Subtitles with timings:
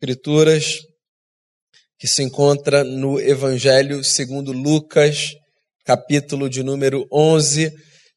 [0.00, 0.76] Escrituras,
[1.98, 5.32] que se encontra no Evangelho segundo Lucas,
[5.84, 7.72] capítulo de número 11,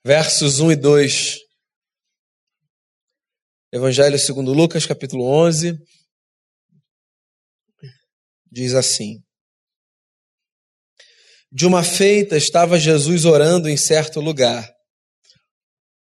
[0.05, 1.37] versos 1 e 2.
[3.73, 5.75] Evangelho segundo Lucas, capítulo 11,
[8.51, 9.15] diz assim:
[11.51, 14.71] De uma feita estava Jesus orando em certo lugar.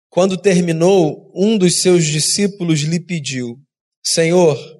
[0.08, 3.54] Quando terminou, um dos seus discípulos lhe pediu:
[4.04, 4.77] Senhor,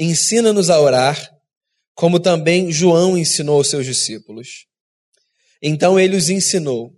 [0.00, 1.30] ensina-nos a orar,
[1.94, 4.66] como também João ensinou aos seus discípulos.
[5.62, 6.90] Então ele os ensinou: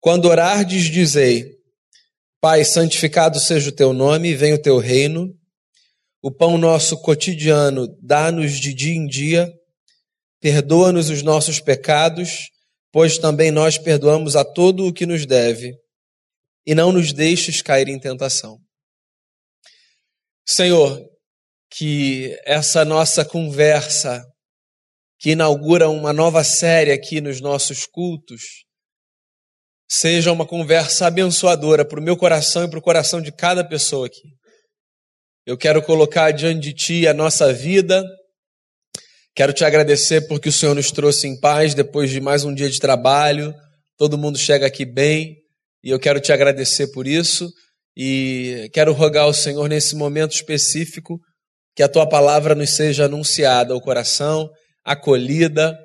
[0.00, 1.46] Quando orardes, dizei:
[2.40, 5.32] Pai, santificado seja o teu nome, venha o teu reino.
[6.20, 9.52] O pão nosso cotidiano dá-nos de dia em dia.
[10.40, 12.50] Perdoa-nos os nossos pecados,
[12.90, 15.72] pois também nós perdoamos a todo o que nos deve.
[16.66, 18.58] E não nos deixes cair em tentação.
[20.44, 21.11] Senhor,
[21.74, 24.22] que essa nossa conversa,
[25.18, 28.42] que inaugura uma nova série aqui nos nossos cultos,
[29.90, 34.06] seja uma conversa abençoadora para o meu coração e para o coração de cada pessoa
[34.06, 34.28] aqui.
[35.46, 38.04] Eu quero colocar diante de Ti a nossa vida,
[39.34, 42.68] quero te agradecer porque o Senhor nos trouxe em paz depois de mais um dia
[42.68, 43.54] de trabalho,
[43.96, 45.38] todo mundo chega aqui bem,
[45.82, 47.50] e eu quero te agradecer por isso,
[47.96, 51.18] e quero rogar ao Senhor nesse momento específico
[51.74, 54.50] que a tua palavra nos seja anunciada ao coração,
[54.84, 55.76] acolhida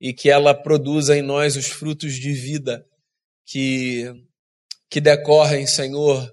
[0.00, 2.84] e que ela produza em nós os frutos de vida
[3.46, 4.12] que,
[4.90, 6.30] que decorrem, Senhor,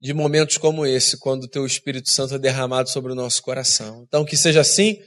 [0.00, 4.02] de momentos como esse, quando o teu Espírito Santo é derramado sobre o nosso coração.
[4.06, 4.98] Então, que seja assim,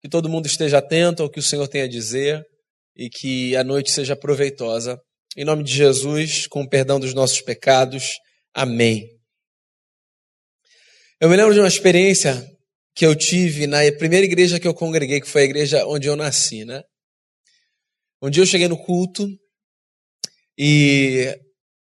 [0.00, 2.44] que todo mundo esteja atento ao que o Senhor tem a dizer
[2.96, 5.00] e que a noite seja proveitosa.
[5.36, 8.18] Em nome de Jesus, com o perdão dos nossos pecados.
[8.54, 9.15] Amém.
[11.18, 12.46] Eu me lembro de uma experiência
[12.94, 16.14] que eu tive na primeira igreja que eu congreguei, que foi a igreja onde eu
[16.14, 16.82] nasci, né?
[18.22, 19.26] Um dia eu cheguei no culto
[20.58, 21.34] e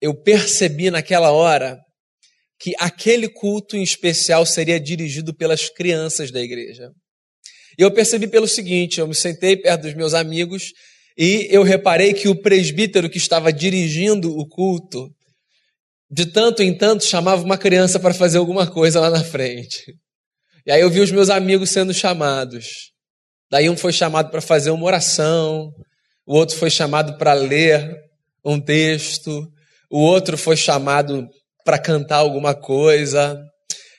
[0.01, 1.79] eu percebi naquela hora
[2.59, 6.89] que aquele culto em especial seria dirigido pelas crianças da igreja.
[7.77, 10.71] E eu percebi pelo seguinte: eu me sentei perto dos meus amigos
[11.15, 15.11] e eu reparei que o presbítero que estava dirigindo o culto
[16.11, 19.95] de tanto em tanto chamava uma criança para fazer alguma coisa lá na frente.
[20.65, 22.91] E aí eu vi os meus amigos sendo chamados.
[23.49, 25.71] Daí um foi chamado para fazer uma oração,
[26.25, 27.95] o outro foi chamado para ler
[28.43, 29.47] um texto,
[29.89, 31.27] o outro foi chamado
[31.63, 33.41] para cantar alguma coisa.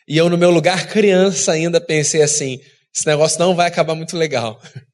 [0.07, 2.59] E eu, no meu lugar criança, ainda pensei assim:
[2.95, 4.61] esse negócio não vai acabar muito legal.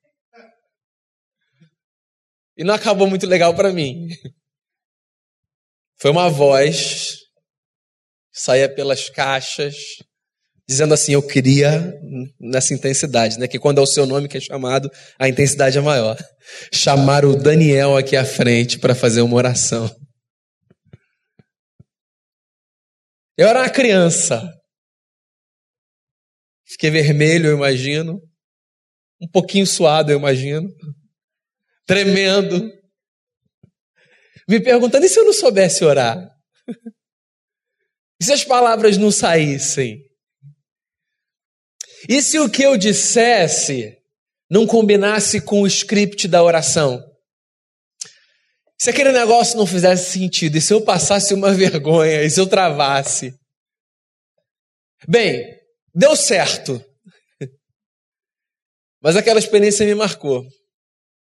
[2.61, 4.09] E não acabou muito legal para mim.
[6.00, 7.16] Foi uma voz
[8.32, 9.75] que saía pelas caixas,
[10.66, 11.92] dizendo assim: Eu queria
[12.38, 13.48] nessa intensidade, né?
[13.48, 14.88] Que quando é o seu nome que é chamado,
[15.19, 16.16] a intensidade é maior.
[16.72, 19.91] Chamar o Daniel aqui à frente para fazer uma oração.
[23.37, 24.54] Eu era uma criança.
[26.64, 28.20] Fiquei vermelho, eu imagino.
[29.20, 30.69] Um pouquinho suado, eu imagino.
[31.87, 32.78] Tremendo
[34.48, 36.31] me perguntando: e se eu não soubesse orar?
[38.20, 40.03] E se as palavras não saíssem?
[42.09, 43.97] E se o que eu dissesse
[44.50, 47.04] não combinasse com o script da oração?
[48.81, 52.47] Se aquele negócio não fizesse sentido, e se eu passasse uma vergonha, e se eu
[52.47, 53.34] travasse?
[55.06, 55.58] Bem,
[55.94, 56.82] deu certo.
[59.00, 60.44] Mas aquela experiência me marcou.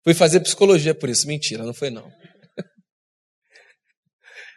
[0.02, 1.26] Fui fazer psicologia por isso.
[1.26, 2.10] Mentira, não foi não.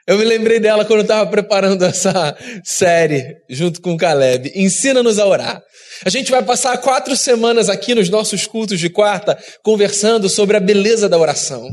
[0.08, 4.54] Eu me lembrei dela quando eu estava preparando essa série junto com o Caleb.
[4.56, 5.62] Ensina-nos a orar.
[6.06, 10.62] A gente vai passar quatro semanas aqui nos nossos cultos de quarta conversando sobre a
[10.62, 11.70] beleza da oração.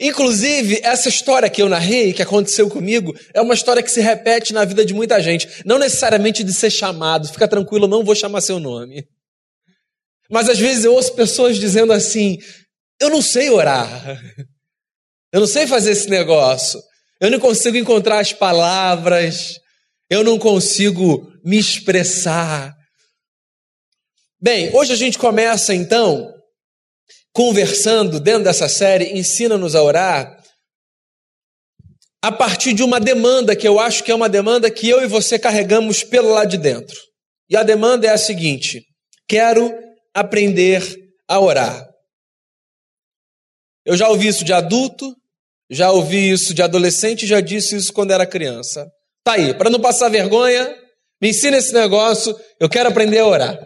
[0.00, 4.54] Inclusive, essa história que eu narrei, que aconteceu comigo, é uma história que se repete
[4.54, 5.46] na vida de muita gente.
[5.66, 9.04] Não necessariamente de ser chamado, fica tranquilo, não vou chamar seu nome.
[10.30, 12.38] Mas às vezes eu ouço pessoas dizendo assim:
[12.98, 14.18] eu não sei orar.
[15.32, 16.80] Eu não sei fazer esse negócio.
[17.20, 19.58] Eu não consigo encontrar as palavras.
[20.08, 22.74] Eu não consigo me expressar.
[24.40, 26.32] Bem, hoje a gente começa então
[27.32, 30.38] conversando dentro dessa série Ensina-nos a orar
[32.22, 35.06] a partir de uma demanda que eu acho que é uma demanda que eu e
[35.06, 36.96] você carregamos pelo lado de dentro.
[37.48, 38.82] E a demanda é a seguinte:
[39.28, 39.72] quero
[40.14, 40.82] aprender
[41.28, 41.87] a orar.
[43.88, 45.16] Eu já ouvi isso de adulto,
[45.70, 48.86] já ouvi isso de adolescente, já disse isso quando era criança.
[49.24, 50.76] Tá aí, para não passar vergonha,
[51.20, 53.58] Me ensina esse negócio, eu quero aprender a orar.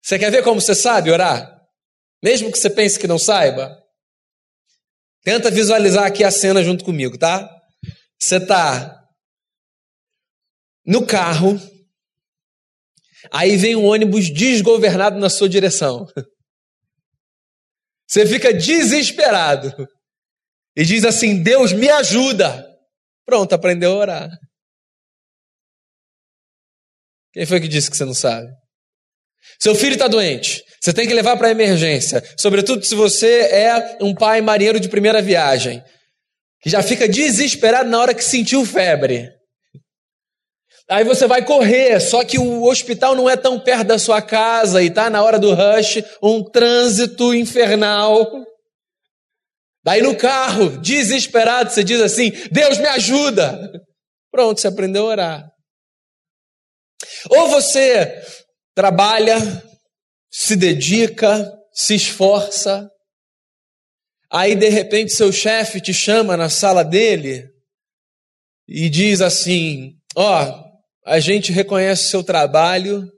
[0.00, 1.60] Você quer ver como você sabe orar?
[2.22, 3.76] Mesmo que você pense que não saiba?
[5.24, 7.50] Tenta visualizar aqui a cena junto comigo, tá?
[8.18, 8.96] Você tá
[10.86, 11.60] no carro,
[13.30, 16.06] aí vem um ônibus desgovernado na sua direção.
[18.06, 19.72] Você fica desesperado
[20.76, 22.64] e diz assim: Deus me ajuda.
[23.24, 24.30] Pronto, aprendeu a orar.
[27.32, 28.48] Quem foi que disse que você não sabe?
[29.60, 34.14] Seu filho está doente, você tem que levar para emergência, sobretudo se você é um
[34.14, 35.82] pai marinheiro de primeira viagem,
[36.60, 39.35] que já fica desesperado na hora que sentiu febre.
[40.88, 44.82] Aí você vai correr, só que o hospital não é tão perto da sua casa
[44.82, 48.44] e tá na hora do rush, um trânsito infernal.
[49.84, 53.72] Daí no carro, desesperado, você diz assim: Deus me ajuda.
[54.30, 55.50] Pronto, você aprendeu a orar.
[57.30, 58.22] Ou você
[58.74, 59.36] trabalha,
[60.30, 62.88] se dedica, se esforça,
[64.30, 67.44] aí de repente seu chefe te chama na sala dele
[68.68, 70.65] e diz assim: Ó, oh,
[71.06, 73.08] a gente reconhece o seu trabalho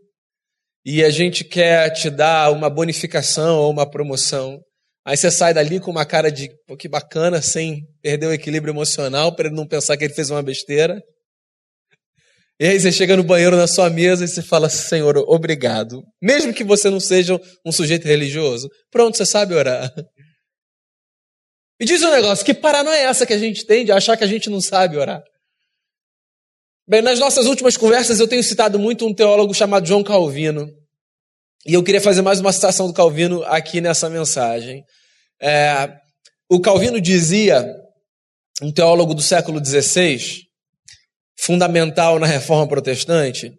[0.84, 4.60] e a gente quer te dar uma bonificação ou uma promoção.
[5.06, 8.72] Aí você sai dali com uma cara de, pô, que bacana, sem perder o equilíbrio
[8.72, 11.02] emocional, para ele não pensar que ele fez uma besteira.
[12.60, 16.02] E aí você chega no banheiro na sua mesa e você fala, Senhor, obrigado.
[16.20, 18.68] Mesmo que você não seja um sujeito religioso.
[18.90, 19.90] Pronto, você sabe orar.
[21.80, 24.24] E diz um negócio, que paranoia é essa que a gente tem de achar que
[24.24, 25.22] a gente não sabe orar?
[26.90, 30.66] Bem, nas nossas últimas conversas eu tenho citado muito um teólogo chamado João Calvino.
[31.66, 34.82] E eu queria fazer mais uma citação do Calvino aqui nessa mensagem.
[35.38, 35.92] É,
[36.48, 37.62] o Calvino dizia,
[38.62, 40.18] um teólogo do século XVI,
[41.38, 43.52] fundamental na reforma protestante,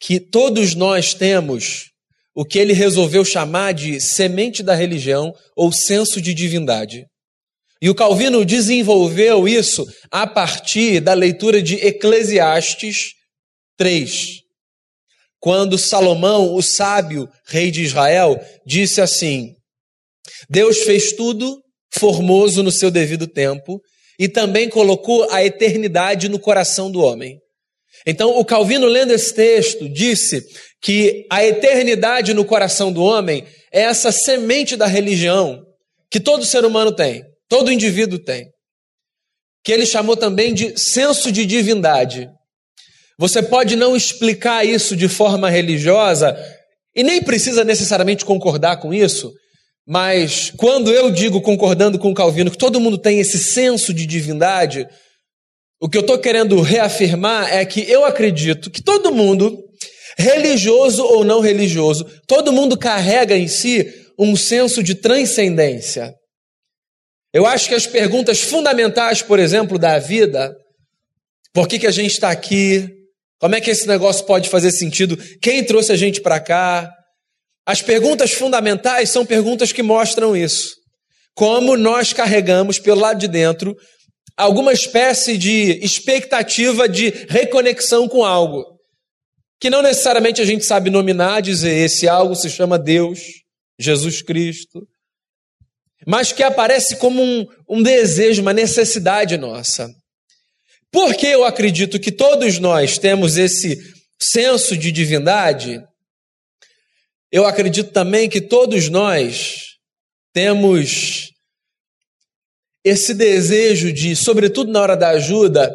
[0.00, 1.90] que todos nós temos
[2.34, 7.04] o que ele resolveu chamar de semente da religião ou senso de divindade.
[7.84, 13.10] E o Calvino desenvolveu isso a partir da leitura de Eclesiastes
[13.76, 14.40] 3.
[15.38, 19.52] Quando Salomão, o sábio rei de Israel, disse assim:
[20.48, 21.60] Deus fez tudo
[21.92, 23.78] formoso no seu devido tempo
[24.18, 27.38] e também colocou a eternidade no coração do homem.
[28.06, 30.42] Então, o Calvino, lendo esse texto, disse
[30.80, 35.62] que a eternidade no coração do homem é essa semente da religião
[36.10, 38.46] que todo ser humano tem, todo indivíduo tem,
[39.64, 42.28] que ele chamou também de senso de divindade.
[43.18, 46.36] Você pode não explicar isso de forma religiosa
[46.94, 49.32] e nem precisa necessariamente concordar com isso,
[49.86, 54.86] mas quando eu digo, concordando com Calvino, que todo mundo tem esse senso de divindade,
[55.80, 59.62] o que eu estou querendo reafirmar é que eu acredito que todo mundo,
[60.16, 63.86] religioso ou não religioso, todo mundo carrega em si
[64.18, 66.14] um senso de transcendência.
[67.34, 70.54] Eu acho que as perguntas fundamentais, por exemplo, da vida,
[71.52, 72.88] por que, que a gente está aqui,
[73.40, 76.88] como é que esse negócio pode fazer sentido, quem trouxe a gente para cá,
[77.66, 80.76] as perguntas fundamentais são perguntas que mostram isso.
[81.34, 83.74] Como nós carregamos pelo lado de dentro
[84.36, 88.64] alguma espécie de expectativa de reconexão com algo,
[89.60, 93.18] que não necessariamente a gente sabe nominar, dizer esse algo se chama Deus,
[93.76, 94.86] Jesus Cristo,
[96.06, 99.88] mas que aparece como um, um desejo, uma necessidade nossa.
[100.92, 103.78] Porque eu acredito que todos nós temos esse
[104.20, 105.82] senso de divindade,
[107.32, 109.74] eu acredito também que todos nós
[110.32, 111.32] temos
[112.84, 115.72] esse desejo de, sobretudo na hora da ajuda,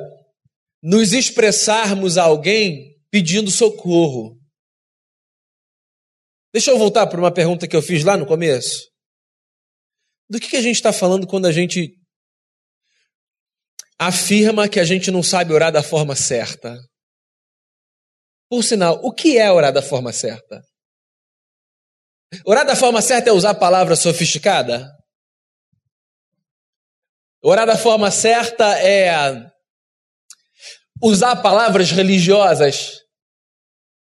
[0.81, 4.37] nos expressarmos a alguém pedindo socorro.
[6.53, 8.88] Deixa eu voltar para uma pergunta que eu fiz lá no começo.
[10.29, 11.95] Do que, que a gente está falando quando a gente
[13.99, 16.77] afirma que a gente não sabe orar da forma certa?
[18.49, 20.61] Por sinal, o que é orar da forma certa?
[22.45, 24.87] Orar da forma certa é usar palavra sofisticada?
[27.43, 29.11] Orar da forma certa é
[31.01, 32.99] usar palavras religiosas?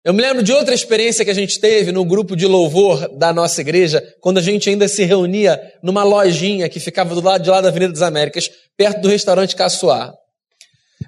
[0.06, 3.32] Eu me lembro de outra experiência que a gente teve no grupo de louvor da
[3.32, 7.50] nossa igreja, quando a gente ainda se reunia numa lojinha que ficava do lado de
[7.50, 10.12] lá da Avenida das Américas, perto do restaurante Caçoar.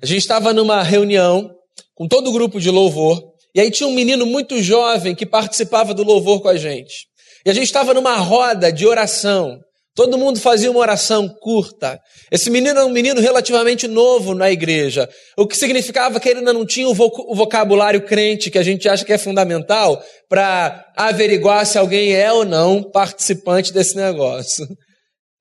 [0.02, 1.48] A gente estava numa reunião
[1.94, 3.22] com todo o grupo de louvor,
[3.54, 7.06] e aí tinha um menino muito jovem que participava do louvor com a gente.
[7.46, 9.60] E a gente estava numa roda de oração,
[9.98, 12.00] Todo mundo fazia uma oração curta.
[12.30, 16.52] Esse menino era um menino relativamente novo na igreja, o que significava que ele ainda
[16.52, 21.76] não tinha o vocabulário crente que a gente acha que é fundamental para averiguar se
[21.78, 24.68] alguém é ou não participante desse negócio.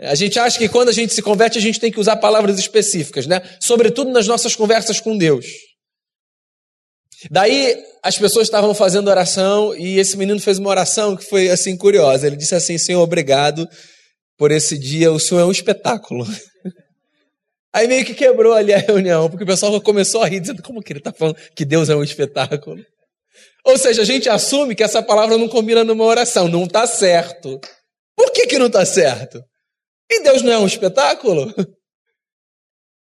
[0.02, 2.58] A gente acha que quando a gente se converte, a gente tem que usar palavras
[2.58, 3.44] específicas, né?
[3.60, 5.46] Sobretudo nas nossas conversas com Deus.
[7.30, 11.78] Daí as pessoas estavam fazendo oração e esse menino fez uma oração que foi assim
[11.78, 12.26] curiosa.
[12.26, 13.70] Ele disse assim: Senhor, obrigado
[14.38, 16.26] por esse dia, o senhor é um espetáculo.
[17.74, 20.82] Aí meio que quebrou ali a reunião, porque o pessoal começou a rir, dizendo como
[20.82, 22.84] que ele está falando que Deus é um espetáculo.
[23.66, 27.60] Ou seja, a gente assume que essa palavra não combina numa oração, não está certo.
[28.16, 29.44] Por que, que não está certo?
[30.10, 31.54] E Deus não é um espetáculo?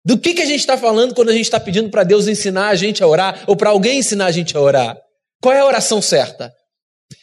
[0.05, 2.69] Do que, que a gente está falando quando a gente está pedindo para Deus ensinar
[2.69, 4.99] a gente a orar, ou para alguém ensinar a gente a orar?
[5.41, 6.53] Qual é a oração certa?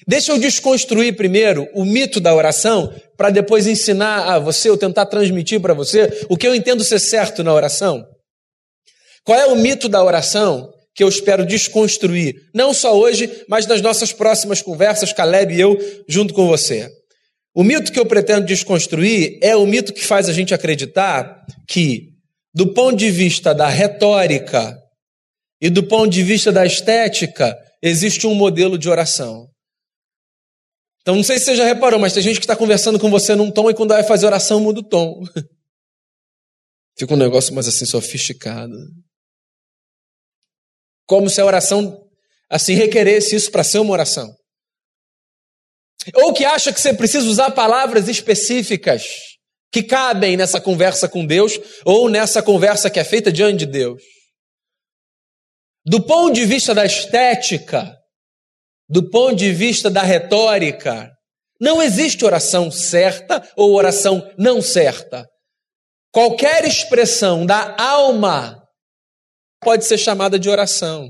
[0.07, 5.05] Deixa eu desconstruir primeiro o mito da oração, para depois ensinar a você, ou tentar
[5.05, 8.05] transmitir para você, o que eu entendo ser certo na oração.
[9.23, 12.35] Qual é o mito da oração que eu espero desconstruir?
[12.53, 15.77] Não só hoje, mas nas nossas próximas conversas, Caleb e eu,
[16.07, 16.89] junto com você.
[17.55, 22.09] O mito que eu pretendo desconstruir é o mito que faz a gente acreditar que,
[22.53, 24.77] do ponto de vista da retórica
[25.61, 29.47] e do ponto de vista da estética, existe um modelo de oração.
[31.05, 33.35] Então, não sei se você já reparou, mas tem gente que está conversando com você
[33.35, 35.21] num tom e quando vai fazer oração muda o tom.
[36.97, 38.73] Fica um negócio mais assim, sofisticado.
[41.05, 42.09] Como se a oração,
[42.49, 44.35] assim, requeresse isso para ser uma oração.
[46.15, 49.05] Ou que acha que você precisa usar palavras específicas
[49.71, 51.53] que cabem nessa conversa com Deus
[51.85, 54.01] ou nessa conversa que é feita diante de Deus.
[55.85, 57.95] Do ponto de vista da estética,
[58.87, 61.11] do ponto de vista da retórica,
[61.59, 65.25] não existe oração certa ou oração não certa.
[66.11, 68.61] Qualquer expressão da alma
[69.61, 71.09] pode ser chamada de oração.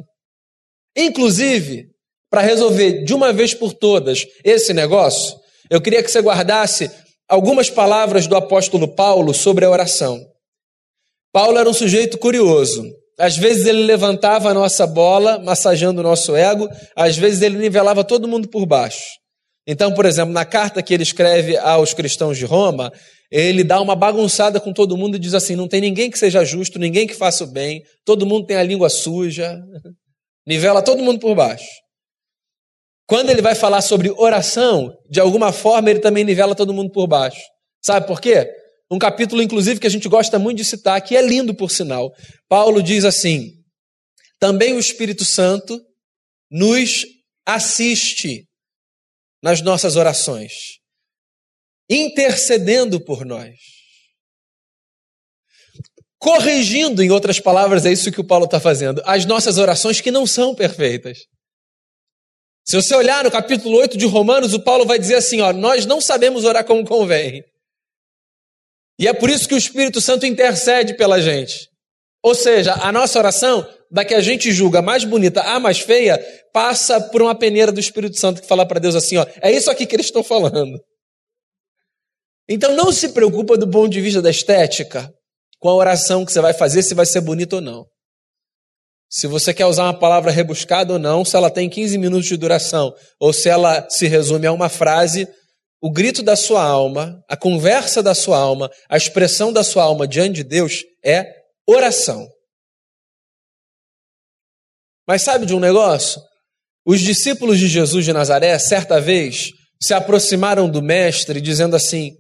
[0.96, 1.88] Inclusive,
[2.30, 5.38] para resolver de uma vez por todas esse negócio,
[5.70, 6.90] eu queria que você guardasse
[7.28, 10.20] algumas palavras do apóstolo Paulo sobre a oração.
[11.32, 12.84] Paulo era um sujeito curioso.
[13.18, 18.04] Às vezes ele levantava a nossa bola, massageando o nosso ego, às vezes ele nivelava
[18.04, 19.04] todo mundo por baixo.
[19.68, 22.92] Então, por exemplo, na carta que ele escreve aos cristãos de Roma,
[23.32, 26.46] ele dá uma bagunçada com todo mundo e diz assim: não tem ninguém que seja
[26.46, 29.60] justo, ninguém que faça o bem, todo mundo tem a língua suja,
[30.46, 31.68] nivela todo mundo por baixo.
[33.08, 37.08] Quando ele vai falar sobre oração, de alguma forma ele também nivela todo mundo por
[37.08, 37.42] baixo.
[37.84, 38.50] Sabe por quê?
[38.96, 42.14] Um capítulo, inclusive, que a gente gosta muito de citar, que é lindo por sinal.
[42.48, 43.52] Paulo diz assim:
[44.40, 45.78] também o Espírito Santo
[46.50, 47.06] nos
[47.46, 48.48] assiste
[49.44, 50.80] nas nossas orações,
[51.90, 53.54] intercedendo por nós.
[56.18, 60.10] Corrigindo, em outras palavras, é isso que o Paulo está fazendo, as nossas orações que
[60.10, 61.18] não são perfeitas.
[62.66, 65.86] Se você olhar no capítulo 8 de Romanos, o Paulo vai dizer assim: ó, nós
[65.86, 67.44] não sabemos orar como convém.
[69.00, 71.70] E é por isso que o Espírito Santo intercede pela gente.
[72.24, 76.18] Ou seja, a nossa oração, da que a gente julga mais bonita a mais feia,
[76.52, 79.70] passa por uma peneira do Espírito Santo que fala para Deus assim: ó, é isso
[79.70, 80.80] aqui que eles estão falando.
[82.50, 85.12] Então não se preocupa do ponto de vista da estética
[85.60, 87.86] com a oração que você vai fazer, se vai ser bonita ou não.
[89.10, 92.38] Se você quer usar uma palavra rebuscada ou não, se ela tem 15 minutos de
[92.38, 95.28] duração, ou se ela se resume a uma frase,
[95.82, 100.08] o grito da sua alma, a conversa da sua alma, a expressão da sua alma
[100.08, 101.26] diante de Deus é
[101.68, 102.28] oração.
[105.08, 106.22] Mas sabe de um negócio?
[106.86, 109.52] Os discípulos de Jesus de Nazaré, certa vez,
[109.82, 112.12] se aproximaram do Mestre, dizendo assim: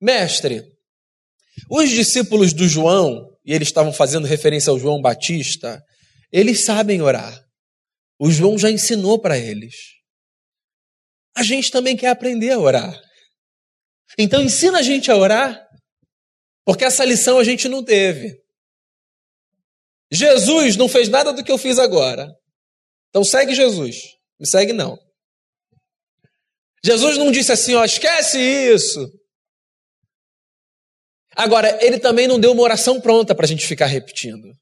[0.00, 0.62] Mestre,
[1.70, 5.82] os discípulos do João, e eles estavam fazendo referência ao João Batista,
[6.32, 7.40] eles sabem orar.
[8.18, 9.74] O João já ensinou para eles.
[11.36, 13.00] A gente também quer aprender a orar.
[14.18, 15.66] Então ensina a gente a orar,
[16.64, 18.40] porque essa lição a gente não teve.
[20.12, 22.32] Jesus não fez nada do que eu fiz agora.
[23.08, 23.96] Então segue Jesus.
[24.38, 24.98] Me segue não.
[26.84, 29.10] Jesus não disse assim, ó, esquece isso.
[31.36, 34.54] Agora, ele também não deu uma oração pronta para a gente ficar repetindo.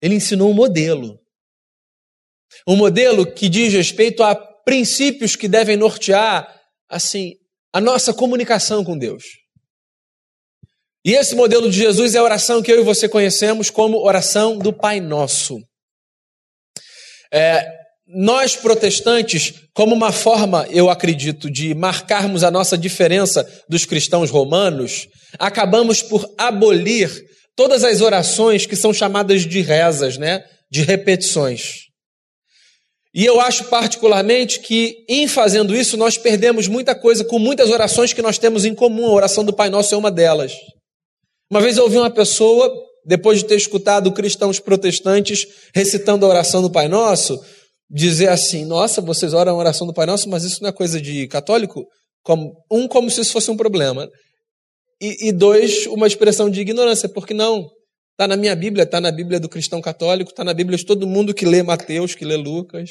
[0.00, 1.20] Ele ensinou um modelo.
[2.66, 4.34] Um modelo que diz respeito a
[4.66, 6.52] princípios que devem nortear,
[6.90, 7.34] assim,
[7.72, 9.22] a nossa comunicação com Deus.
[11.04, 14.58] E esse modelo de Jesus é a oração que eu e você conhecemos como oração
[14.58, 15.60] do Pai Nosso.
[17.32, 17.64] É,
[18.08, 25.06] nós protestantes, como uma forma, eu acredito, de marcarmos a nossa diferença dos cristãos romanos,
[25.38, 27.08] acabamos por abolir
[27.54, 30.44] todas as orações que são chamadas de rezas, né?
[30.68, 31.85] De repetições.
[33.16, 38.12] E eu acho particularmente que, em fazendo isso, nós perdemos muita coisa com muitas orações
[38.12, 39.06] que nós temos em comum.
[39.06, 40.52] A oração do Pai Nosso é uma delas.
[41.50, 42.70] Uma vez eu ouvi uma pessoa,
[43.06, 47.42] depois de ter escutado cristãos protestantes recitando a oração do Pai Nosso,
[47.90, 51.00] dizer assim: Nossa, vocês oram a oração do Pai Nosso, mas isso não é coisa
[51.00, 51.86] de católico?
[52.22, 54.06] Como, um, como se isso fosse um problema.
[55.00, 57.66] E, e dois, uma expressão de ignorância, porque não?
[58.16, 61.06] Está na minha Bíblia, está na Bíblia do cristão católico, está na Bíblia de todo
[61.06, 62.90] mundo que lê Mateus, que lê Lucas.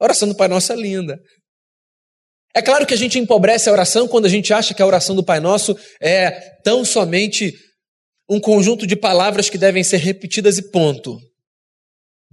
[0.00, 1.16] A oração do Pai Nosso é linda.
[2.52, 5.14] É claro que a gente empobrece a oração quando a gente acha que a oração
[5.14, 7.54] do Pai Nosso é tão somente
[8.28, 11.16] um conjunto de palavras que devem ser repetidas e ponto.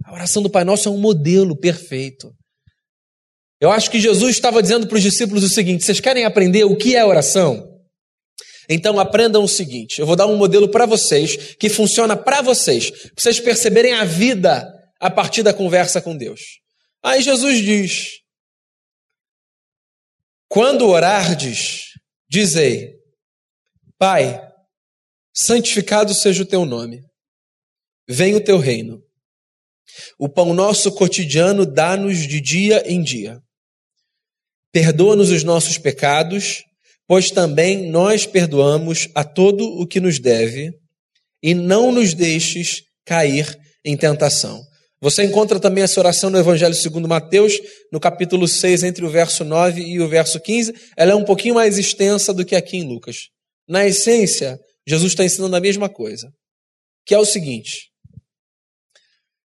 [0.04, 2.34] A oração do Pai Nosso é um modelo perfeito.
[3.60, 6.76] Eu acho que Jesus estava dizendo para os discípulos o seguinte: vocês querem aprender o
[6.76, 7.73] que é oração?
[8.68, 12.90] Então aprendam o seguinte: eu vou dar um modelo para vocês que funciona para vocês,
[12.90, 16.40] para vocês perceberem a vida a partir da conversa com Deus.
[17.02, 18.08] Aí Jesus diz:
[20.48, 21.82] Quando orardes,
[22.28, 22.94] dizei:
[23.98, 24.40] Pai,
[25.34, 27.02] santificado seja o teu nome,
[28.08, 29.02] venha o teu reino.
[30.18, 33.38] O pão nosso cotidiano dá-nos de dia em dia.
[34.72, 36.64] Perdoa-nos os nossos pecados
[37.06, 40.72] pois também nós perdoamos a todo o que nos deve,
[41.42, 44.64] e não nos deixes cair em tentação.
[45.04, 47.52] Você encontra também essa oração no Evangelho segundo Mateus,
[47.92, 50.72] no capítulo 6, entre o verso 9 e o verso 15.
[50.96, 53.28] Ela é um pouquinho mais extensa do que aqui em Lucas.
[53.68, 56.32] Na essência, Jesus está ensinando a mesma coisa,
[57.04, 57.90] que é o seguinte: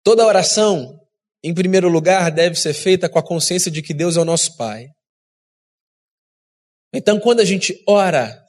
[0.01, 0.98] toda oração,
[1.43, 4.55] em primeiro lugar, deve ser feita com a consciência de que Deus é o nosso
[4.55, 4.88] Pai.
[6.93, 8.45] Então, quando a gente ora,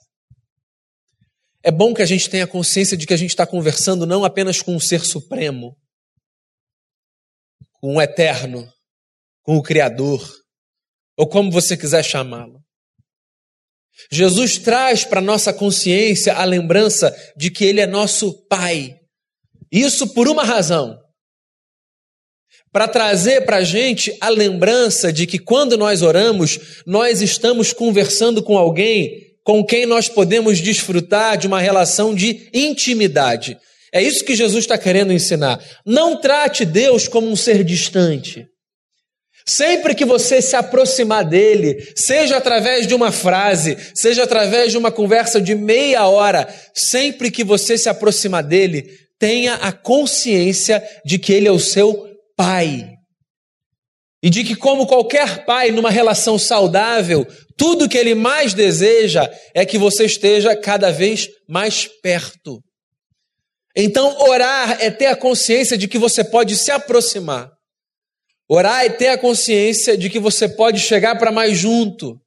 [1.62, 4.60] é bom que a gente tenha consciência de que a gente está conversando não apenas
[4.60, 5.76] com um ser supremo,
[7.74, 8.72] com o um eterno,
[9.42, 10.28] com o Criador,
[11.16, 12.62] ou como você quiser chamá-lo.
[14.10, 18.98] Jesus traz para nossa consciência a lembrança de que Ele é nosso Pai.
[19.70, 21.01] Isso por uma razão
[22.72, 28.42] para trazer para a gente a lembrança de que quando nós oramos, nós estamos conversando
[28.42, 33.58] com alguém com quem nós podemos desfrutar de uma relação de intimidade.
[33.92, 35.60] É isso que Jesus está querendo ensinar.
[35.84, 38.46] Não trate Deus como um ser distante.
[39.44, 44.92] Sempre que você se aproximar dele, seja através de uma frase, seja através de uma
[44.92, 51.32] conversa de meia hora, sempre que você se aproximar dele, tenha a consciência de que
[51.32, 52.11] ele é o seu
[52.42, 52.88] pai.
[54.20, 57.26] E de que, como qualquer pai numa relação saudável,
[57.56, 62.60] tudo que ele mais deseja é que você esteja cada vez mais perto.
[63.76, 67.50] Então, orar é ter a consciência de que você pode se aproximar.
[68.48, 72.20] Orar é ter a consciência de que você pode chegar para mais junto.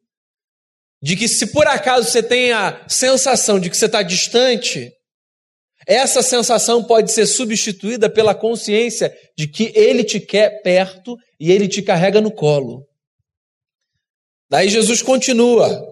[1.01, 4.91] De que, se por acaso você tem a sensação de que você está distante,
[5.85, 11.67] essa sensação pode ser substituída pela consciência de que Ele te quer perto e Ele
[11.67, 12.87] te carrega no colo.
[14.49, 15.85] Daí Jesus continua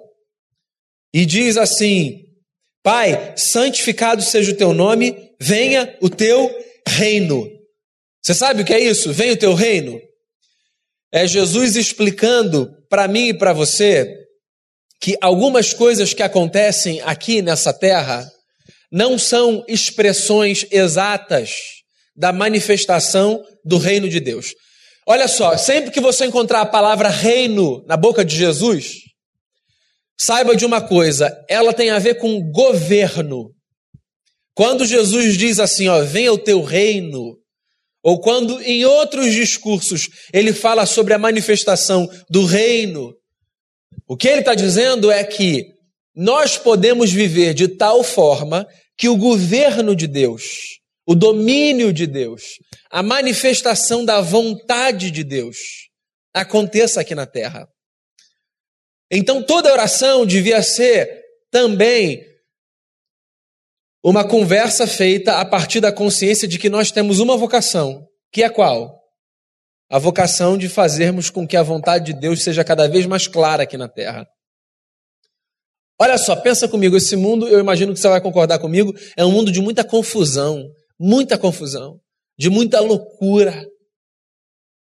[1.14, 2.26] e diz assim:
[2.82, 6.50] Pai, santificado seja o teu nome, venha o teu
[6.88, 7.48] reino.
[8.22, 9.12] Você sabe o que é isso?
[9.14, 10.00] Venha o teu reino.
[11.12, 14.24] É Jesus explicando para mim e para você
[15.00, 18.26] que algumas coisas que acontecem aqui nessa terra
[18.94, 21.50] não são expressões exatas
[22.16, 24.54] da manifestação do reino de Deus.
[25.08, 29.00] Olha só, sempre que você encontrar a palavra reino na boca de Jesus,
[30.16, 33.50] saiba de uma coisa, ela tem a ver com governo.
[34.54, 37.36] Quando Jesus diz assim, ó, venha o teu reino,
[38.04, 43.12] ou quando em outros discursos ele fala sobre a manifestação do reino,
[44.08, 45.66] o que ele está dizendo é que
[46.16, 48.68] nós podemos viver de tal forma
[49.04, 52.42] que o governo de Deus, o domínio de Deus,
[52.90, 55.58] a manifestação da vontade de Deus
[56.34, 57.68] aconteça aqui na terra.
[59.12, 62.26] Então toda oração devia ser também
[64.02, 68.50] uma conversa feita a partir da consciência de que nós temos uma vocação, que é
[68.50, 69.02] qual?
[69.92, 73.64] A vocação de fazermos com que a vontade de Deus seja cada vez mais clara
[73.64, 74.26] aqui na terra.
[76.00, 79.32] Olha só, pensa comigo, esse mundo, eu imagino que você vai concordar comigo, é um
[79.32, 80.64] mundo de muita confusão,
[81.00, 82.00] muita confusão,
[82.38, 83.66] de muita loucura.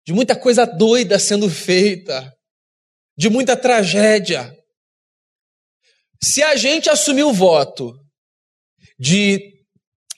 [0.05, 2.33] de muita coisa doida sendo feita,
[3.17, 4.51] de muita tragédia.
[6.23, 7.93] Se a gente assumir o voto
[8.99, 9.39] de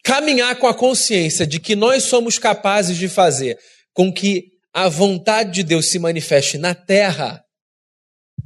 [0.03, 3.57] caminhar com a consciência de que nós somos capazes de fazer
[3.93, 7.41] com que a vontade de Deus se manifeste na terra,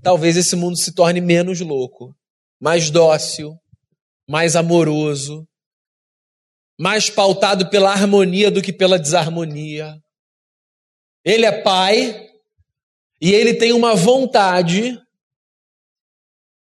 [0.04, 2.14] talvez esse mundo se torne menos louco,
[2.60, 3.56] mais dócil,
[4.28, 5.48] mais amoroso,
[6.80, 9.96] mais pautado pela harmonia do que pela desarmonia.
[11.26, 12.28] Ele é pai
[13.22, 14.98] e ele tem uma vontade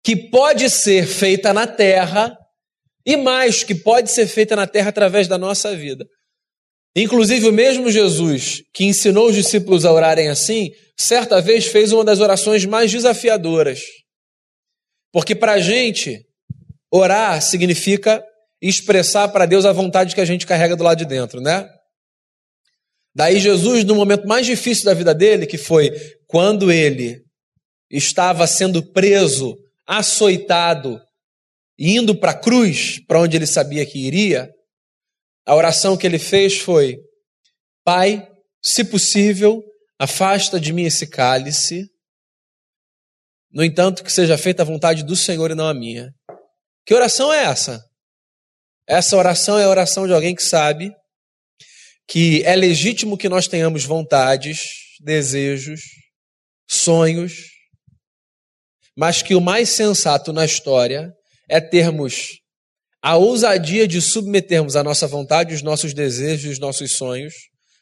[0.05, 2.37] que pode ser feita na terra
[3.07, 6.05] e mais que pode ser feita na terra através da nossa vida.
[6.94, 12.05] Inclusive, o mesmo Jesus que ensinou os discípulos a orarem assim, certa vez fez uma
[12.05, 13.81] das orações mais desafiadoras.
[15.12, 16.25] Porque para a gente,
[16.90, 18.25] orar significa
[18.61, 21.68] expressar para Deus a vontade que a gente carrega do lado de dentro, né?
[23.14, 25.90] Daí Jesus, no momento mais difícil da vida dele, que foi
[26.27, 27.25] quando ele
[27.90, 31.01] estava sendo preso, açoitado,
[31.77, 34.49] indo para a cruz, para onde ele sabia que iria,
[35.44, 36.99] a oração que ele fez foi:
[37.85, 38.29] Pai,
[38.62, 39.61] se possível,
[39.99, 41.89] afasta de mim esse cálice.
[43.53, 46.13] No entanto, que seja feita a vontade do Senhor e não a minha.
[46.87, 47.85] Que oração é essa?
[48.87, 50.93] Essa oração é a oração de alguém que sabe
[52.09, 54.63] que é legítimo que nós tenhamos vontades,
[55.01, 55.81] desejos,
[56.69, 57.51] sonhos,
[58.97, 61.13] mas que o mais sensato na história
[61.49, 62.41] é termos
[63.03, 67.33] a ousadia de submetermos a nossa vontade, os nossos desejos, os nossos sonhos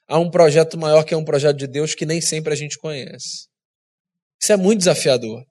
[0.06, 2.78] a um projeto maior que é um projeto de Deus que nem sempre a gente
[2.78, 3.48] conhece.
[4.40, 5.44] Isso é muito desafiador.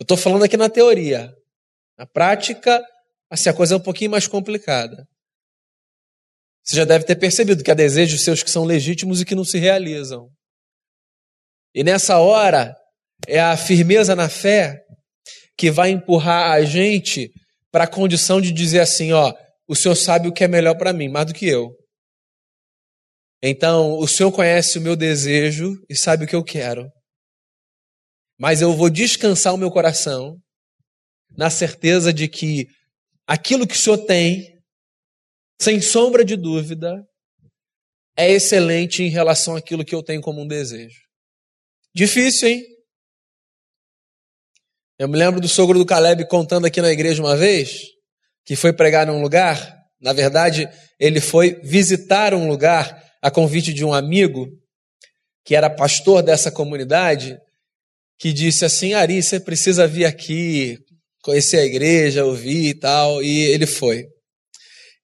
[0.00, 1.30] Eu estou falando aqui na teoria.
[1.98, 2.82] Na prática,
[3.30, 5.06] assim, a coisa é um pouquinho mais complicada.
[6.64, 9.44] Você já deve ter percebido que há desejos seus que são legítimos e que não
[9.44, 10.30] se realizam.
[11.74, 12.74] E nessa hora,
[13.28, 14.82] é a firmeza na fé
[15.56, 17.30] que vai empurrar a gente
[17.70, 19.34] para a condição de dizer assim: ó,
[19.68, 21.76] o Senhor sabe o que é melhor para mim, mais do que eu.
[23.42, 26.90] Então, o Senhor conhece o meu desejo e sabe o que eu quero.
[28.40, 30.40] Mas eu vou descansar o meu coração
[31.36, 32.66] na certeza de que
[33.26, 34.58] aquilo que o Senhor tem,
[35.60, 37.06] sem sombra de dúvida,
[38.16, 41.02] é excelente em relação àquilo que eu tenho como um desejo.
[41.94, 42.64] Difícil, hein?
[44.98, 47.88] Eu me lembro do sogro do Caleb contando aqui na igreja uma vez
[48.46, 49.76] que foi pregar num lugar.
[50.00, 50.66] Na verdade,
[50.98, 54.48] ele foi visitar um lugar a convite de um amigo
[55.44, 57.38] que era pastor dessa comunidade,
[58.20, 60.78] que disse assim: Ari, você precisa vir aqui,
[61.22, 63.22] conhecer a igreja, ouvir e tal.
[63.22, 64.04] E ele foi.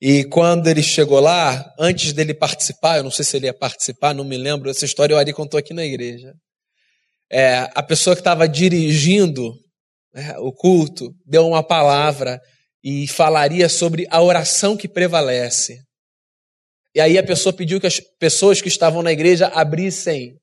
[0.00, 4.14] E quando ele chegou lá, antes dele participar, eu não sei se ele ia participar,
[4.14, 6.34] não me lembro, essa história o Ari contou aqui na igreja.
[7.32, 9.50] É, a pessoa que estava dirigindo
[10.14, 12.38] é, o culto, deu uma palavra
[12.84, 15.78] e falaria sobre a oração que prevalece.
[16.94, 20.34] E aí a pessoa pediu que as pessoas que estavam na igreja abrissem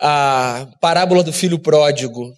[0.00, 2.32] a parábola do filho pródigo.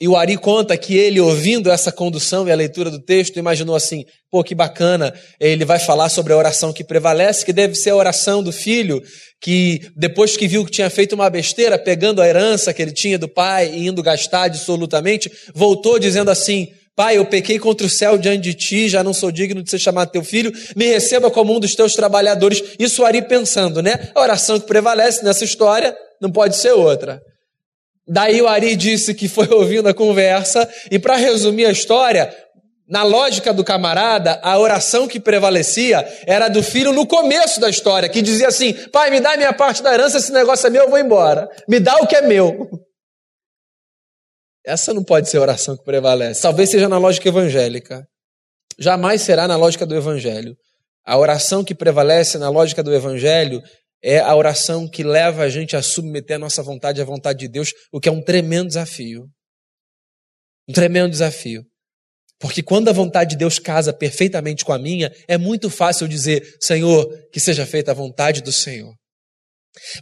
[0.00, 3.76] E o Ari conta que ele, ouvindo essa condução e a leitura do texto, imaginou
[3.76, 7.90] assim: pô, que bacana, ele vai falar sobre a oração que prevalece, que deve ser
[7.90, 9.00] a oração do filho,
[9.40, 13.16] que depois que viu que tinha feito uma besteira, pegando a herança que ele tinha
[13.16, 18.18] do pai e indo gastar absolutamente, voltou dizendo assim: Pai, eu pequei contra o céu
[18.18, 21.54] diante de ti, já não sou digno de ser chamado teu filho, me receba como
[21.54, 22.60] um dos teus trabalhadores.
[22.78, 24.10] Isso Ari pensando, né?
[24.14, 27.20] A oração que prevalece nessa história não pode ser outra.
[28.06, 32.34] Daí o Ari disse que foi ouvindo a conversa, e para resumir a história,
[32.88, 38.08] na lógica do camarada, a oração que prevalecia era do filho no começo da história,
[38.08, 40.90] que dizia assim: Pai, me dá minha parte da herança, esse negócio é meu, eu
[40.90, 41.48] vou embora.
[41.68, 42.70] Me dá o que é meu.
[44.64, 46.42] Essa não pode ser a oração que prevalece.
[46.42, 48.06] Talvez seja na lógica evangélica.
[48.78, 50.54] Jamais será na lógica do evangelho.
[51.04, 53.60] A oração que prevalece na lógica do evangelho
[54.02, 57.48] é a oração que leva a gente a submeter a nossa vontade à vontade de
[57.48, 59.28] Deus, o que é um tremendo desafio.
[60.68, 61.64] Um tremendo desafio.
[62.38, 66.42] Porque quando a vontade de Deus casa perfeitamente com a minha, é muito fácil dizer,
[66.60, 68.92] Senhor, que seja feita a vontade do Senhor.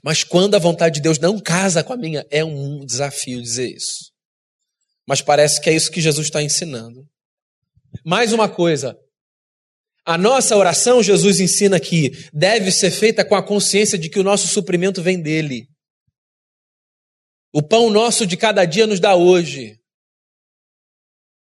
[0.02, 3.68] Mas quando a vontade de Deus não casa com a minha, é um desafio dizer
[3.68, 4.10] isso.
[5.06, 7.06] Mas parece que é isso que Jesus está ensinando.
[8.04, 8.96] Mais uma coisa,
[10.04, 14.24] a nossa oração, Jesus ensina aqui, deve ser feita com a consciência de que o
[14.24, 15.68] nosso suprimento vem dele.
[17.52, 19.76] O pão nosso de cada dia nos dá hoje.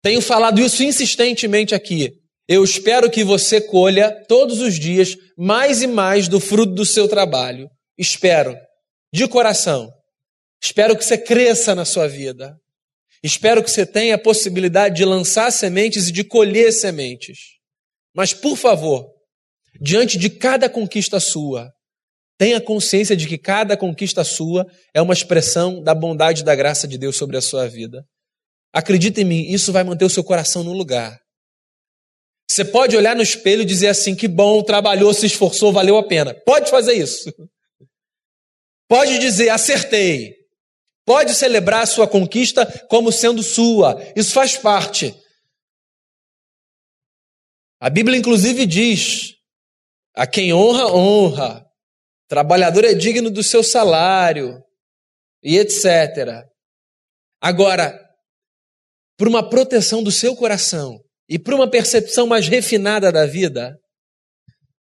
[0.02, 2.12] Tenho falado isso insistentemente aqui.
[2.48, 7.06] Eu espero que você colha todos os dias mais e mais do fruto do seu
[7.06, 7.68] trabalho.
[7.96, 8.56] Espero.
[9.12, 9.90] de coração,
[10.62, 12.58] espero que você cresça na sua vida.
[13.22, 17.57] Espero que você tenha a possibilidade de lançar sementes e de colher sementes.
[18.18, 19.14] Mas, por favor,
[19.80, 21.72] diante de cada conquista sua,
[22.36, 26.88] tenha consciência de que cada conquista sua é uma expressão da bondade e da graça
[26.88, 28.04] de Deus sobre a sua vida.
[28.74, 31.16] Acredita em mim, isso vai manter o seu coração no lugar.
[32.50, 36.02] Você pode olhar no espelho e dizer assim: que bom, trabalhou, se esforçou, valeu a
[36.02, 36.34] pena.
[36.44, 37.32] Pode fazer isso.
[38.88, 40.34] Pode dizer, acertei.
[41.06, 44.02] Pode celebrar a sua conquista como sendo sua.
[44.16, 45.14] Isso faz parte.
[47.80, 49.34] A Bíblia, inclusive, diz:
[50.14, 51.64] a quem honra, honra.
[52.28, 54.62] Trabalhador é digno do seu salário,
[55.42, 56.44] e etc.
[57.40, 57.98] Agora,
[59.16, 63.76] por uma proteção do seu coração e por uma percepção mais refinada da vida,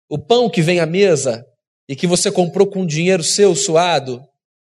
[0.09, 1.45] o pão que vem à mesa
[1.89, 4.21] e que você comprou com dinheiro seu suado,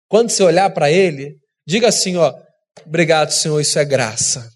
[0.08, 1.38] quando você olhar para ele,
[1.68, 2.34] diga assim, ó,
[2.86, 4.50] obrigado, Senhor, isso é graça.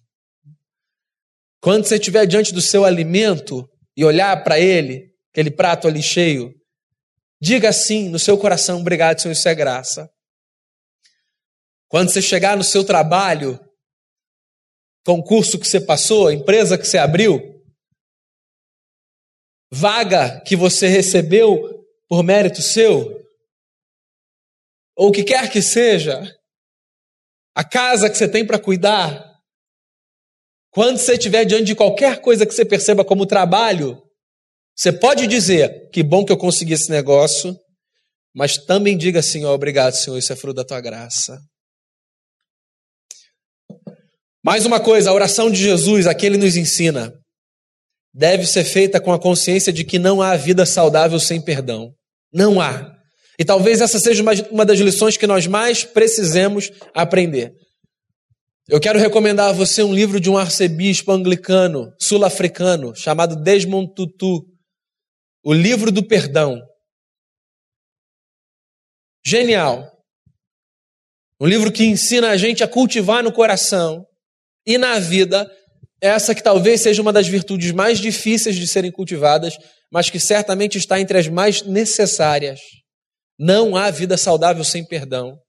[1.61, 6.53] Quando você estiver diante do seu alimento e olhar para ele, aquele prato ali cheio,
[7.41, 10.09] diga assim no seu coração, obrigado, Senhor, isso é graça.
[11.87, 13.59] Quando você chegar no seu trabalho,
[15.05, 17.63] concurso que você passou, empresa que você abriu,
[19.71, 23.17] vaga que você recebeu por mérito seu,
[24.95, 26.21] ou o que quer que seja,
[27.55, 29.36] a casa que você tem para cuidar,
[30.77, 33.99] quando você estiver diante de qualquer coisa que você perceba como trabalho,
[34.75, 37.57] você pode dizer: que bom que eu consegui esse negócio,
[38.31, 41.39] mas também diga assim: oh, obrigado, Senhor, isso é fruto da tua graça.
[44.45, 47.11] Mais uma coisa, a oração de Jesus, aqui ele nos ensina,
[48.13, 51.91] deve ser feita com a consciência de que não há vida saudável sem perdão.
[52.31, 52.95] Não há.
[53.39, 57.51] E talvez essa seja uma, uma das lições que nós mais precisemos aprender.
[58.69, 64.45] Eu quero recomendar a você um livro de um arcebispo anglicano, sul-africano, chamado Desmond Tutu,
[65.41, 66.61] O Livro do Perdão.
[69.25, 69.89] Genial.
[71.39, 74.05] Um livro que ensina a gente a cultivar no coração
[74.65, 75.49] e na vida
[76.01, 79.57] essa que talvez seja uma das virtudes mais difíceis de serem cultivadas,
[79.89, 82.59] mas que certamente está entre as mais necessárias.
[83.39, 85.39] Não há vida saudável sem perdão.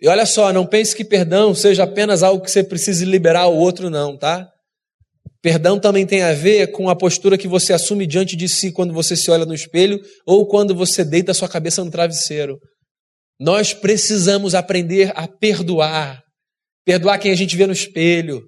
[0.00, 3.56] E olha só, não pense que perdão seja apenas algo que você precise liberar o
[3.56, 4.50] outro, não, tá?
[5.40, 8.92] Perdão também tem a ver com a postura que você assume diante de si quando
[8.92, 12.58] você se olha no espelho ou quando você deita sua cabeça no travesseiro.
[13.38, 16.22] Nós precisamos aprender a perdoar.
[16.84, 18.42] Perdoar quem a gente vê no espelho,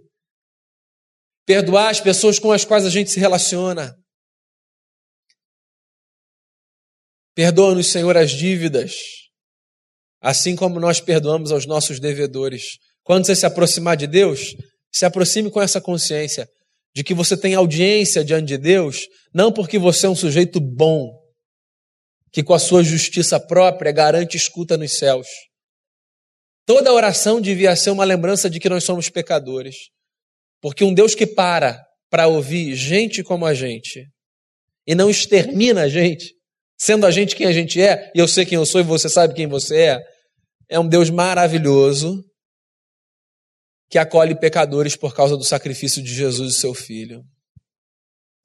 [1.46, 3.96] perdoar as pessoas com as quais a gente se relaciona.
[7.34, 8.94] Perdoa-nos, Senhor, as dívidas,
[10.20, 12.78] assim como nós perdoamos aos nossos devedores.
[13.02, 14.54] Quando você se aproximar de Deus,
[14.92, 16.48] se aproxime com essa consciência
[16.94, 21.10] de que você tem audiência diante de Deus, não porque você é um sujeito bom,
[22.32, 25.26] que com a sua justiça própria garante escuta nos céus.
[26.66, 29.76] Toda oração devia ser uma lembrança de que nós somos pecadores.
[30.60, 34.06] Porque um Deus que para para ouvir gente como a gente
[34.86, 36.34] e não extermina a gente,
[36.78, 39.08] sendo a gente quem a gente é, e eu sei quem eu sou e você
[39.08, 40.02] sabe quem você é,
[40.68, 42.24] é um Deus maravilhoso
[43.88, 47.24] que acolhe pecadores por causa do sacrifício de Jesus e seu filho.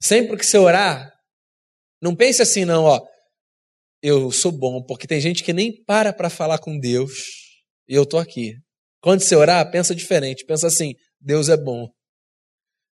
[0.00, 1.12] Sempre que você orar,
[2.00, 3.00] não pense assim, não, ó,
[4.02, 7.12] eu sou bom, porque tem gente que nem para para falar com Deus
[7.88, 8.54] e eu tô aqui.
[9.00, 11.88] Quando você orar, pensa diferente, pensa assim, Deus é bom.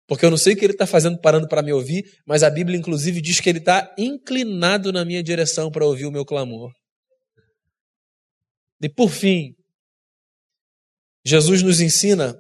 [0.08, 2.50] Porque eu não sei o que ele está fazendo parando para me ouvir, mas a
[2.50, 6.72] Bíblia, inclusive, diz que ele está inclinado na minha direção para ouvir o meu clamor.
[8.82, 9.56] E por fim,
[11.26, 12.40] Jesus nos ensina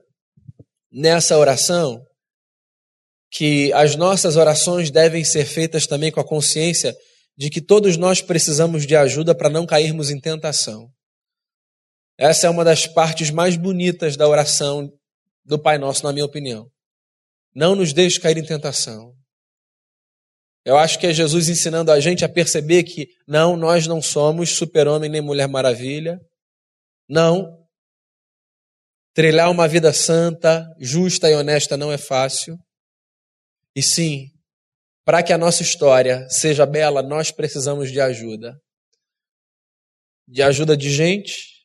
[0.91, 2.06] nessa oração
[3.32, 6.95] que as nossas orações devem ser feitas também com a consciência
[7.36, 10.88] de que todos nós precisamos de ajuda para não cairmos em tentação.
[12.17, 14.89] Essa é uma das partes mais bonitas da oração
[15.43, 16.69] do Pai Nosso, na minha opinião.
[17.55, 19.15] Não nos deixe cair em tentação.
[20.65, 24.49] Eu acho que é Jesus ensinando a gente a perceber que não, nós não somos
[24.49, 26.19] super-homem nem mulher maravilha.
[27.07, 27.63] Não.
[29.13, 32.57] Trilhar uma vida santa, justa e honesta não é fácil.
[33.75, 34.31] E sim,
[35.05, 38.59] para que a nossa história seja bela, nós precisamos de ajuda.
[40.27, 41.63] De ajuda de gente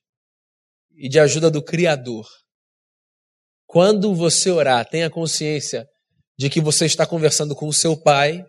[0.93, 2.27] e de ajuda do Criador.
[3.71, 5.89] Quando você orar, tenha consciência
[6.37, 8.45] de que você está conversando com o seu pai,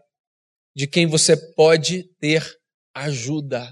[0.76, 2.44] de quem você pode ter
[2.92, 3.72] ajuda.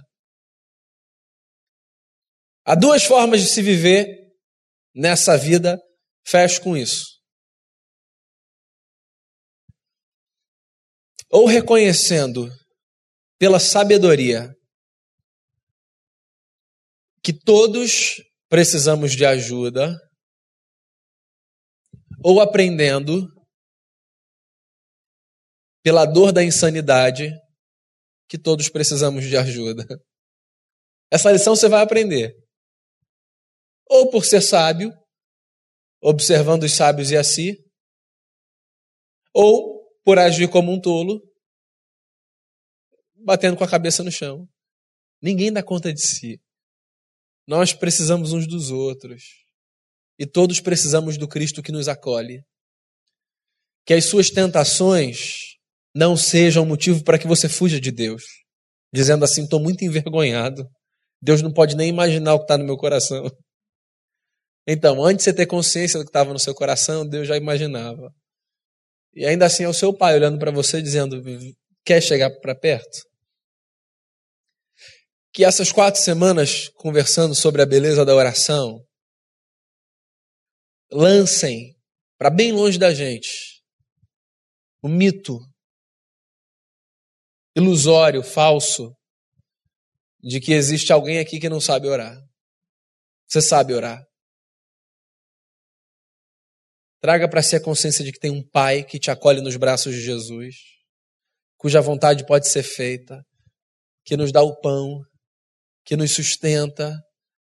[2.64, 4.06] Há duas formas de se viver
[4.94, 5.82] nessa vida,
[6.24, 7.20] fecho com isso.
[11.32, 12.48] Ou reconhecendo
[13.40, 14.54] pela sabedoria
[17.24, 19.98] que todos precisamos de ajuda,
[22.24, 23.28] ou aprendendo
[25.84, 27.32] pela dor da insanidade
[28.28, 29.86] que todos precisamos de ajuda.
[31.12, 32.36] Essa lição você vai aprender.
[33.88, 34.92] Ou por ser sábio,
[36.02, 37.58] observando os sábios e a si,
[39.34, 41.22] ou por agir como um tolo,
[43.16, 44.48] batendo com a cabeça no chão.
[45.22, 46.40] Ninguém dá conta de si.
[47.48, 49.49] Nós precisamos uns dos outros.
[50.20, 52.44] E todos precisamos do Cristo que nos acolhe.
[53.86, 55.56] Que as suas tentações
[55.96, 58.24] não sejam motivo para que você fuja de Deus,
[58.94, 60.68] dizendo assim: estou muito envergonhado.
[61.22, 63.26] Deus não pode nem imaginar o que está no meu coração.
[64.68, 68.14] Então, antes de você ter consciência do que estava no seu coração, Deus já imaginava.
[69.16, 71.24] E ainda assim é o seu pai olhando para você dizendo:
[71.84, 73.00] quer chegar para perto?
[75.34, 78.80] Que essas quatro semanas conversando sobre a beleza da oração
[80.92, 81.76] lancem
[82.18, 83.60] para bem longe da gente
[84.82, 85.40] o mito
[87.56, 88.96] ilusório, falso,
[90.22, 92.18] de que existe alguém aqui que não sabe orar.
[93.28, 94.02] Você sabe orar.
[97.02, 99.94] Traga para si a consciência de que tem um Pai que te acolhe nos braços
[99.94, 100.56] de Jesus,
[101.58, 103.24] cuja vontade pode ser feita,
[104.04, 105.02] que nos dá o pão,
[105.86, 106.94] que nos sustenta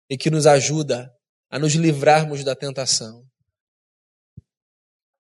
[0.10, 1.10] e que nos ajuda
[1.49, 3.23] a nos livrarmos da tentação.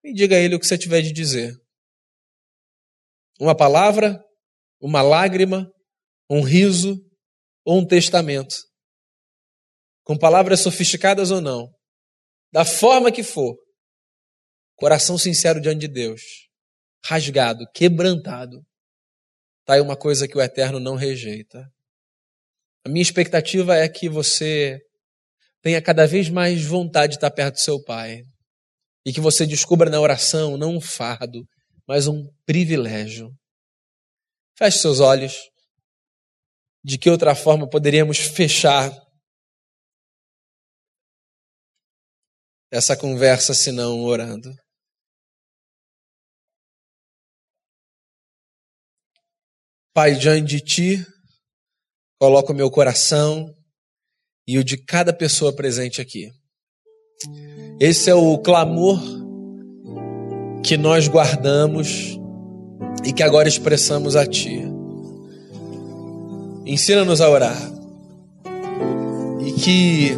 [0.07, 1.53] E diga a Ele o que você tiver de dizer.
[3.41, 4.23] Uma palavra,
[4.79, 5.69] uma lágrima,
[6.29, 6.95] um riso
[7.65, 8.55] ou um testamento.
[10.05, 11.69] Com palavras sofisticadas ou não,
[12.53, 13.57] da forma que for,
[14.77, 16.21] coração sincero diante de Deus,
[17.03, 18.65] rasgado, quebrantado,
[19.59, 21.69] está aí uma coisa que o Eterno não rejeita.
[22.85, 24.79] A minha expectativa é que você
[25.61, 28.23] tenha cada vez mais vontade de estar perto do seu Pai
[29.07, 31.47] e que você descubra na oração não um fardo,
[31.87, 33.33] mas um privilégio.
[34.57, 35.49] Feche seus olhos.
[36.83, 38.91] De que outra forma poderíamos fechar
[42.69, 44.53] essa conversa se não orando?
[49.93, 51.05] Pai, diante de Ti,
[52.19, 53.55] coloco o meu coração
[54.45, 56.29] e o de cada pessoa presente aqui.
[57.79, 58.99] Esse é o clamor
[60.63, 62.19] que nós guardamos
[63.05, 64.63] e que agora expressamos a Ti.
[66.65, 67.57] Ensina-nos a orar
[69.45, 70.17] e que,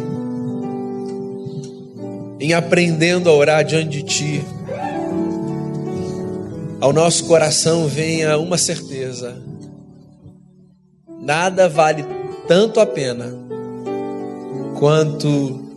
[2.40, 4.44] em aprendendo a orar diante de Ti,
[6.80, 9.36] ao nosso coração venha uma certeza:
[11.20, 12.06] nada vale
[12.48, 13.26] tanto a pena
[14.78, 15.69] quanto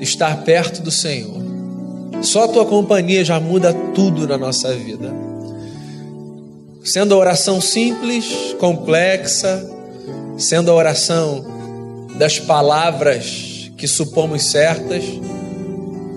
[0.00, 1.40] estar perto do Senhor.
[2.22, 5.12] Só a tua companhia já muda tudo na nossa vida.
[6.82, 9.64] Sendo a oração simples, complexa,
[10.36, 11.44] sendo a oração
[12.18, 15.04] das palavras que supomos certas,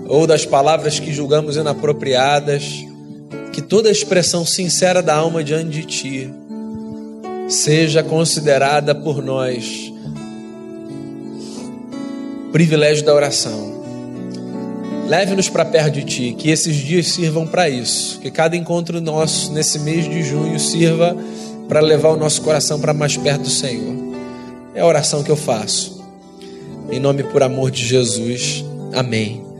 [0.08, 2.84] ou das palavras que julgamos inapropriadas,
[3.52, 6.30] que toda expressão sincera da alma diante de Ti
[7.48, 9.91] seja considerada por nós
[12.52, 13.82] privilégio da oração.
[15.08, 18.20] Leve-nos para perto de Ti, que esses dias sirvam para isso.
[18.20, 21.16] Que cada encontro nosso nesse mês de junho sirva
[21.68, 23.94] para levar o nosso coração para mais perto do Senhor.
[24.74, 26.02] É a oração que eu faço.
[26.90, 28.64] Em nome por amor de Jesus.
[28.92, 29.51] Amém.